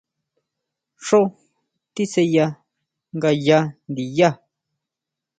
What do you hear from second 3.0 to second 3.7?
ngayá